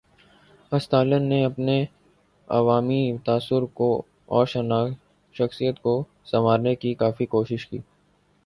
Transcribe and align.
استالن 0.71 1.23
نے 1.23 1.43
اپنے 1.45 1.85
عوامی 2.47 3.17
تاثر 3.25 3.65
اور 4.25 4.45
شخصیت 5.33 5.79
کو 5.81 6.03
سنوارنے 6.25 6.75
کی 6.75 6.93
کافی 6.93 7.25
کوشش 7.25 7.67
کی۔ 7.67 7.79